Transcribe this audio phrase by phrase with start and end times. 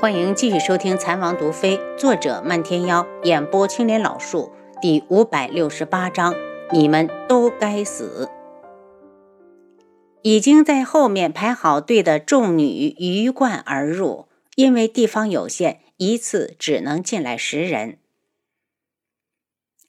[0.00, 6.34] 欢迎继续收听《残王毒妃》，作者漫天妖，演播青莲老树，第五百六十八章，
[6.72, 8.30] 你们都该死。
[10.22, 14.24] 已经在后面排好队的众女鱼贯而入，
[14.54, 17.98] 因为地方有限，一次只能进来十人。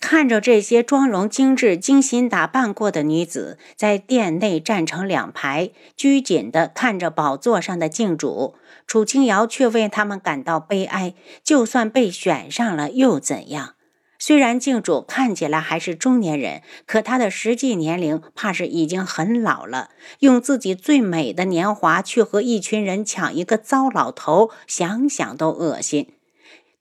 [0.00, 8.54] 看着这些妆容精致、精心打扮过的女子在殿内站成两排，拘谨地看着宝座上的镜主，
[8.86, 11.14] 楚清瑶却为他们感到悲哀。
[11.44, 13.74] 就算被选上了又怎样？
[14.18, 19.90] 虽然镜主看起来还是中年人，可他的实际年龄怕是已经很老了。
[20.18, 26.14] 用自己最美的年华去和一群人抢一个糟老头，想想都恶心。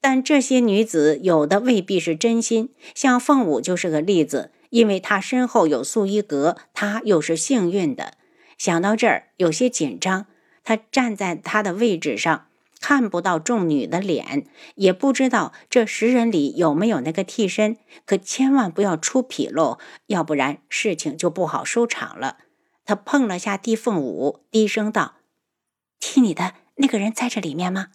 [0.02, 8.14] 但这些女子有的未必是真心，像凤舞就是个例子，因为她身后有素衣阁，她又是幸运的。
[8.58, 10.26] 想到这儿，有些紧张。
[10.64, 12.48] 她站在她的位置上，
[12.80, 17.78] 看不到众女的脸，也不知道这十人里有没有那个替身。
[18.06, 22.38] 可千万不要出纰漏，要不然事情就不好收场了。
[22.86, 25.16] 她碰了下地凤舞，低声道
[26.00, 27.88] ：“替你的那个人在这里面吗？”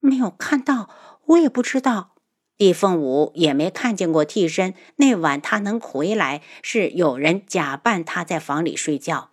[0.00, 0.90] 没有看到，
[1.26, 2.16] 我也不知道。
[2.56, 4.74] 地凤舞也没看见过替身。
[4.96, 9.30] 那晚他能回来，是有人假扮他在房里睡觉。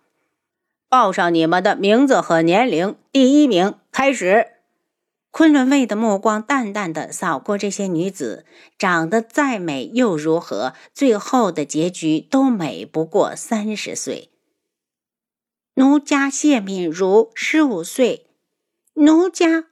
[0.88, 2.96] 报上你们的名字和年龄。
[3.12, 4.52] 第一名开始。
[5.30, 8.46] 昆仑卫的目光淡淡的扫过这些女子，
[8.78, 10.72] 长得再美又如何？
[10.94, 14.30] 最后的结局都美不过三十岁。
[15.74, 18.30] 奴家谢敏如，十五岁。
[18.94, 19.66] 奴家。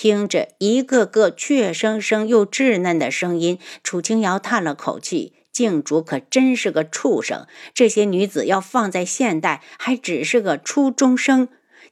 [0.00, 7.48] 听着一个个怯生生又稚嫩的声音，楚清瑶叹了口气：“静主可真是个畜生！
[7.74, 11.48] 这些女子要放在现代，还只是个初中生，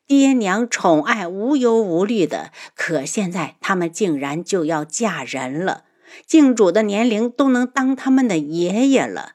[0.07, 2.53] 爹娘宠爱无忧无虑的。
[2.77, 5.83] 可现在她们竟然就要嫁人了，
[6.25, 9.33] 静主的年龄都能当他们的爷爷了。”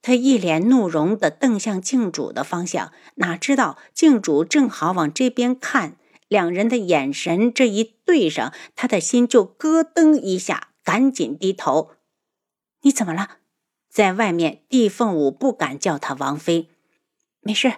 [0.00, 5.96] 他一脸怒容地瞪向静主的方向，哪知道静主正好往这边看。
[6.34, 11.92] 两人的眼神这一对上，他的心就咯噔一下，赶紧低头。
[12.82, 13.36] 你怎么了？
[13.88, 16.70] 在外面，地凤舞不敢叫他王妃。
[17.40, 17.74] 没事，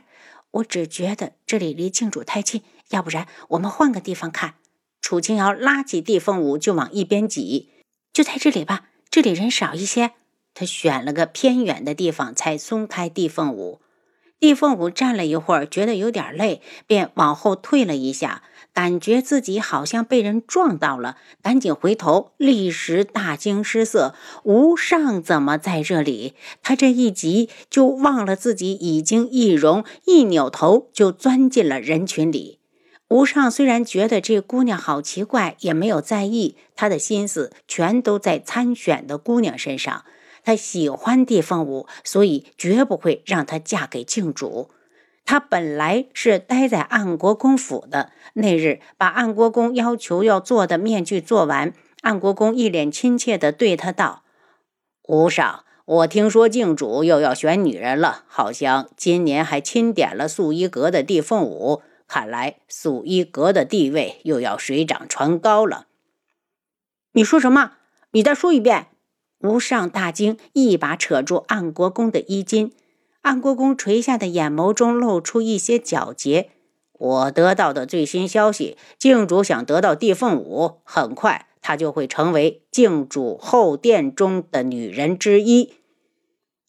[0.53, 4.55] 我只觉得这里离静主太近，要不然我们换个地方看。
[5.03, 7.69] 楚清瑶拉起地凤舞就往一边挤，
[8.11, 10.13] 就在这里吧，这里人少一些。
[10.55, 13.83] 他选了个偏远的地方，才松开地凤舞。
[14.39, 18.43] 地凤舞站了一会儿，觉得有点累，便往后退了一下，
[18.75, 24.15] 感觉自己好像被人撞到了，赶紧回头，立时大惊失色：
[24.45, 26.35] 无上怎么在这里？
[26.63, 32.59] 他这一急就忘了自己已经易容，一扭头就钻进了人群里。
[33.09, 40.05] 吴尚虽然觉得这姑娘好奇怪，也没有在意，他的心思全都在参选的姑娘身上。
[40.47, 44.71] 他喜欢地凤舞，所以绝不会让她嫁给靖主。
[45.25, 48.13] 他本来是待在安国公府的。
[48.35, 54.23] 那日把安国公要求要做的面具做完，安国公一脸亲切地对他道
[55.09, 61.83] ：“无上，我听说靖主又要选女人了，好像今年还钦点了素衣阁的地凤舞。
[62.07, 65.89] 看来素衣阁的地位又要水涨船高了。”
[67.15, 67.73] 你说什么？
[68.13, 68.87] 你再说一遍。
[69.41, 72.73] 无上大惊，一把扯住安国公的衣襟。
[73.23, 76.51] 安国公垂下的眼眸中露出一些皎洁。
[76.93, 85.75] 我得到的最新消息，靖主想得到地凤舞，很快她就会成为靖主后殿中的女人之一。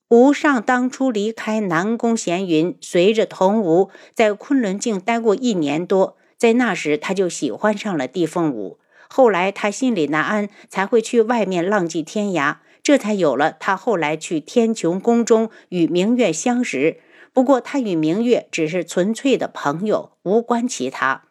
[0.09, 8.79] 无上当初离开南宫闲云，随着童无在昆仑镜待过一年多，在那时他就喜欢上了地凤舞。
[9.09, 17.01] 后来他心里难安，才会去外面浪迹天涯，这才有了他后来去天穹宫中与明月相识。
[17.33, 21.23] 不过他与明月只是纯粹的朋友，无关其他。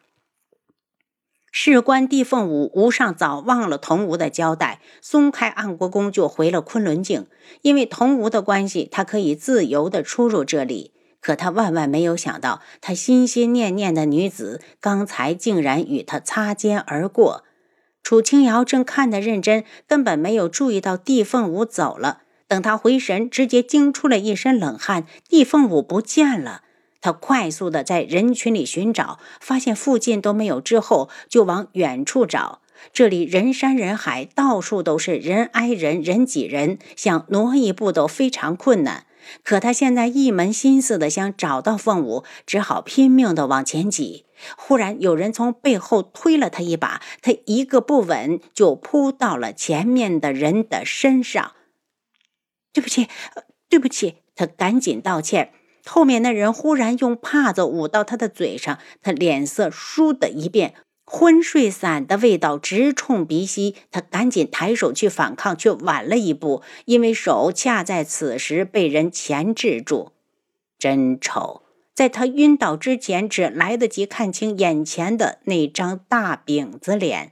[1.51, 7.25] 事关地凤舞，吴上早忘了童吴的交代，松开暗国公就回了昆仑镜。
[7.61, 10.93] 因为童吴的关系，他可以自由地出入这里。
[11.19, 17.43] 可他万万没有想到，他心心念念的女子刚才竟然与他擦肩而过。
[18.07, 22.21] 楚清瑶正看得认真，根本没有注意到地凤舞走了。
[22.47, 26.61] 等他回神，直接惊出了一身冷汗，地凤舞不见了。
[27.01, 32.61] 他快速的在人群里寻找，发现附近都没有，之后就往远处找。
[32.93, 39.05] 这里人山人海，到处都是人挨人，人挤人，想挪一步都非常困难。
[39.43, 44.23] 可他现在一门心思的想找到凤舞，只好拼命的往前挤。
[44.57, 51.53] 忽然有人从背后推了他一把，他一个不稳就扑到了前面的人的身上。
[52.73, 53.07] 对不起，
[53.69, 55.53] 对不起，他赶紧道歉。
[55.85, 60.73] 后面那人忽然用帕子捂到他的嘴上，他脸色倏的一变。
[61.09, 70.11] 昏睡散的味道直冲鼻息，他赶紧抬手去反抗，却晚了一步，因为手恰在此时被人钳制住。
[70.77, 71.61] 真丑！
[71.97, 77.31] 在他晕倒之前，只来得及看清眼前的那张大饼子脸。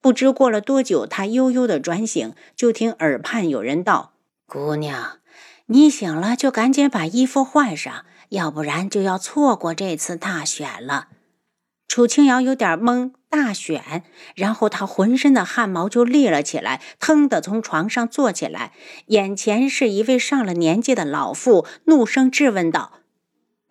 [0.00, 4.12] 不知过了多久，他悠悠的转醒，就听耳畔有人道
[4.46, 5.18] ：“姑娘，
[5.66, 11.08] 你醒了就赶紧把衣服换上，要不然就要错过这次大选了。”
[11.88, 14.04] 楚清瑶有点懵，大选，
[14.36, 18.70] 然后她浑身的汗毛就立了起来，腾地从床上坐起来。
[19.06, 22.92] 眼前是一位上了年纪的老妇，怒声质问道：“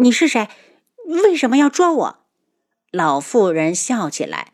[0.02, 0.48] 你是谁？
[1.24, 2.18] 为什么要捉我？”
[2.92, 4.54] 老妇人笑起来：“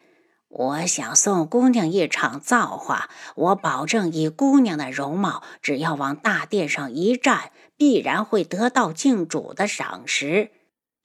[0.50, 10.52] 我想送姑娘一场造化，我保证以姑娘的容貌，只要往大殿上一站，必然会得到靖主的赏识。”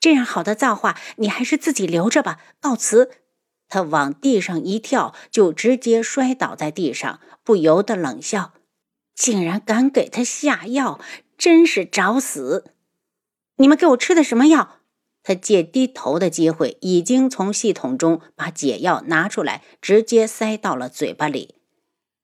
[0.01, 2.41] 这样好的造化，你还是自己留着吧。
[2.61, 3.11] 告辞。
[3.69, 8.55] 他往地上一跳，就直接摔倒在地上，不由得冷笑
[9.15, 10.99] ：“竟然敢给他下药，
[11.37, 12.73] 真是找死！
[13.61, 14.79] 你们给我吃的什么药？”
[15.23, 21.57] 他借低头的机会，已经从系统中把解药拿出来，直接塞到了嘴巴里。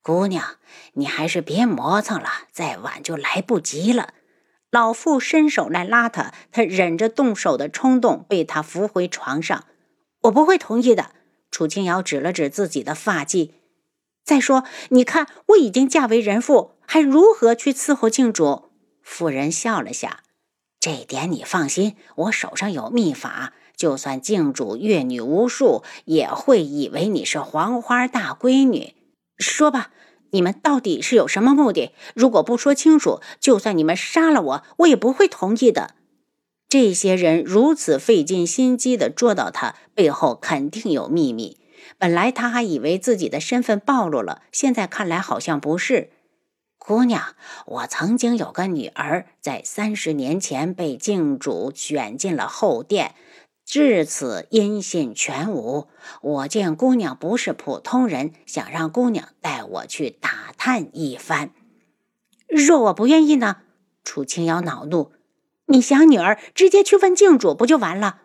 [0.02, 0.56] 姑娘，
[0.94, 4.14] 你还是别磨蹭了，再晚就来不及了。
[4.70, 9.66] 老妇伸手来拉他，他忍着动手的冲动，被他扶回床上。
[10.22, 11.10] 我不会同意的。
[11.50, 13.50] 楚清瑶指了指自己的发髻，
[14.24, 18.70] 再说，你看我已经嫁为人妇，还如何去伺候靖主？
[19.02, 20.22] 妇人笑了下，
[20.86, 28.94] 这点你放心，我手上有秘法，就算靖主阅女无数，也会以为你是黄花大闺女。
[29.36, 29.90] 说吧。
[30.30, 31.90] 你们到底是有什么目的？
[32.14, 35.96] 如果不说清楚，就算你们杀了我，我也不会同意的。
[36.68, 41.58] 这些人如此费尽心机的捉到他，背后肯定有秘密。
[41.98, 46.10] 本来他还以为自己的身份暴露了，现在看来好像不是。
[46.86, 47.34] 姑娘，
[47.64, 53.16] 我曾经有个女儿，在三十年前被靖主选进了后殿。
[53.64, 55.88] 至此音信全无。
[56.22, 61.50] 我见姑娘不是普通人，想让姑娘带我去打探一番。
[62.46, 63.62] 若我不愿意呢？
[64.04, 65.10] 楚清瑶恼怒
[65.66, 68.20] ：“你想女儿，直接去问靖主不就完了？”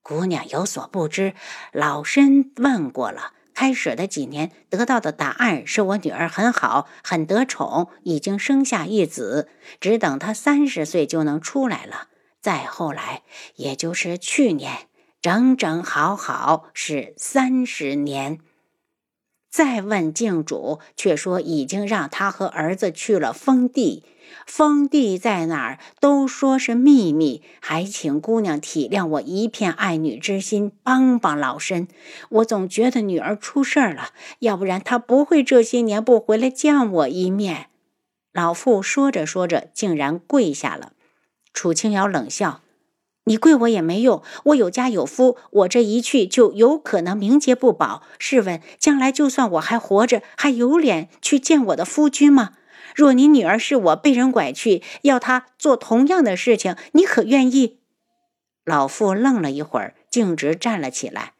[0.00, 1.34] 姑娘有所不知，
[1.72, 9.48] 老身问过了，开始的几年得到的答案是我女儿很好，很得宠，已经生下一子，
[9.80, 12.08] 只等她三十岁就能出来了。
[12.40, 13.22] 再后来，
[13.56, 14.88] 也就是去年，
[15.20, 18.40] 整整好好是三十年。
[19.52, 24.02] 再问靖主，却说已经让他和儿子去了封地。
[24.46, 25.78] 封地在哪儿？
[26.00, 31.86] 都说是秘密，还请姑娘体谅我一片爱女之心，帮帮老身。
[32.30, 34.08] 我总觉得女儿出事儿了，
[34.38, 37.66] 要不然她不会这些年不回来见我一面。
[38.32, 40.92] 老妇说着说着，竟然跪下了。
[41.52, 42.62] 楚清瑶冷笑
[43.24, 48.02] ：“你跪我也没用，我有家有夫，我这一去就有可能名节不保。
[48.18, 52.50] 试问，将来就算我还活着，还有脸去见我的夫君吗？
[52.94, 57.78] 若你女儿是我被人拐去，要她做同样的事情，你可愿意？”
[58.66, 61.32] 老妇愣了一会儿，径直站了起来。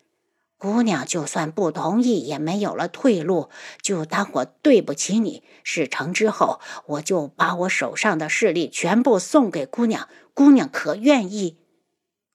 [0.57, 5.43] 姑娘就算不同意，也没有了退路，就当我对不起你。
[5.65, 10.09] 事成之后，我就把我手上的势力全部送给姑娘。
[10.35, 11.59] 姑娘可愿意？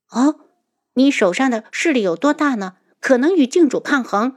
[0.09, 0.35] 哦，
[0.93, 2.77] 你手上的势力有多大呢？
[2.99, 4.35] 可能与郡主抗衡？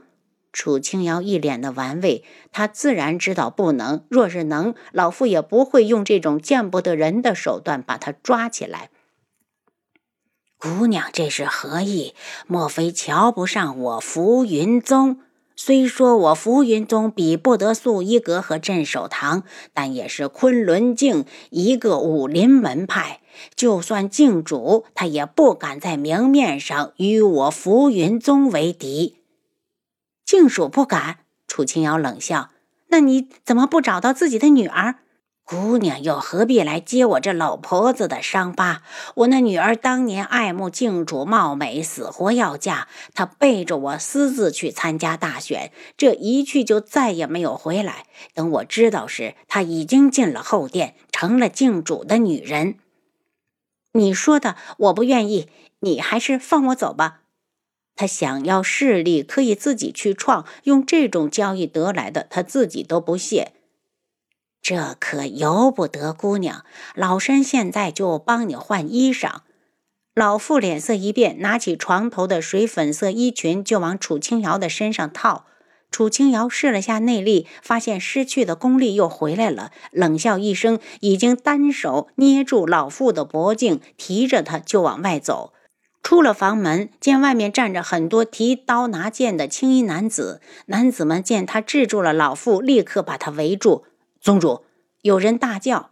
[0.52, 4.04] 楚清瑶一脸的玩味，她自然知道不能。
[4.08, 8.90] 若是能，老夫也不会用这种见不得人的手段把她抓起来。
[10.58, 12.14] 姑娘，这是何意？
[12.46, 15.20] 莫非瞧不上我浮云宗？
[15.56, 19.42] 虽说我浮云宗比不得素衣阁和镇守堂，
[19.74, 23.20] 但也是昆仑镜一个武林门派。
[23.54, 29.16] 就算镜主，他也不敢在明面上与我浮云宗为敌。
[30.24, 31.18] 静主不敢。
[31.46, 32.50] 楚清瑶冷笑
[32.88, 34.96] ：“那你怎么不找到自己的女儿？”
[35.50, 38.82] 姑娘又何必来揭我这老婆子的伤疤？
[39.16, 48.06] 我那女儿当年爱慕靖主貌美，死活要嫁，她背着我私自去参加大选，这一去就再也没有回来。
[48.32, 52.76] 等我知道时，她已经进了后殿，成了靖主的女人。
[53.94, 55.48] 你说的我不愿意，
[55.80, 57.22] 你还是放我走吧。
[57.96, 63.50] 他想要势力，可以自己去创，用这种交易得来的，他自己都不屑。
[64.62, 66.64] 这可由不得姑娘，
[66.94, 69.40] 老身现在就帮你换衣裳。
[70.14, 75.46] 老妇脸色一变，拿起床头的水粉色衣裙就往楚清瑶的身上套。
[75.90, 85.52] 楚清瑶试了下内力，发现失去的功力又回来了，冷笑一声，已经单手捏住老妇的脖颈，提着她就往外走。
[86.02, 90.40] 出了房门，见外面站着很多提刀拿剑的青衣男子。
[90.66, 93.84] 男子们见他制住了老妇，立刻把他围住。
[94.20, 94.64] 宗主，
[95.02, 95.90] 有人大叫。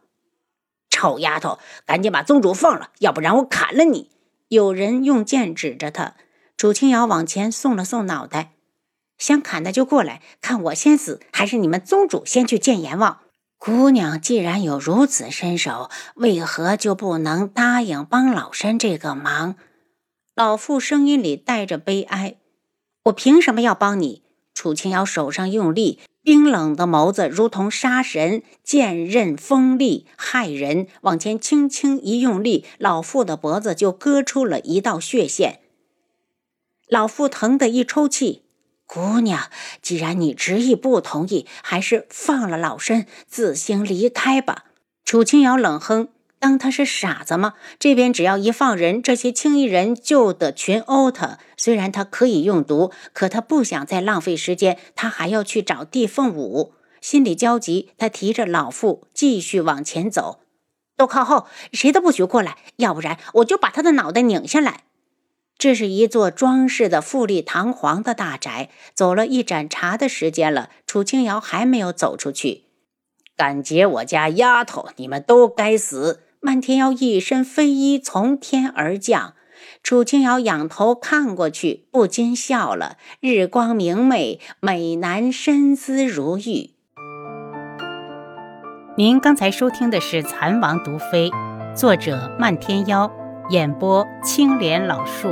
[0.90, 4.10] 臭丫头，赶紧把宗主放了，要不然我砍了你！
[4.48, 6.14] 有人用剑指着他。
[6.56, 8.52] 楚清瑶往前送了送脑袋，
[9.16, 13.20] 想砍的就过来，看我先死，还是你们宗主先去见阎王？
[13.56, 19.56] 姑娘既然有如此身手，为何就不能答应帮老身这个忙？
[20.34, 22.36] 老妇声音里带着悲哀
[23.04, 24.22] ：“我凭什么要帮你？”
[24.58, 26.00] 楚清瑶手上用力。
[26.20, 30.88] 冰冷的眸子如同杀神，剑刃锋利骇人。
[31.02, 35.60] 往前轻轻一用力，老妇的脖子就割出了一道血线。
[36.88, 38.42] 老妇疼得一抽泣
[38.84, 39.48] ：“姑娘，
[39.80, 44.64] 既然你执意不同意，还是放了老身，自行离开吧。”
[45.06, 46.08] 楚清瑶冷哼。
[46.40, 47.54] 当他是傻子吗？
[47.78, 51.38] 这边只要一放人，这些青衣人就得群殴他。
[51.56, 54.78] 虽然他可以用毒，可他不想再浪费时间。
[54.94, 57.90] 他还要去找地凤舞，心里焦急。
[57.98, 60.40] 他提着老妇继续往前走，
[60.96, 64.84] 都靠后，谁都不许过来，要不然我就把他的脑袋拧下来。
[65.58, 72.62] 这是一座装饰的富丽堂皇的大宅，走了一盏茶的时间了，楚清瑶还没有走出去。
[73.36, 76.22] 敢劫我家丫头，你们都该死！
[76.48, 79.34] 漫天妖一身飞衣从天而降，
[79.82, 82.96] 楚清瑶仰头看过去，不禁笑了。
[83.20, 86.70] 日光明媚，美男身姿如玉。
[88.96, 91.28] 您刚才收听的是《蚕王毒妃》，
[91.76, 93.12] 作者漫天妖，
[93.50, 95.28] 演播青莲老树。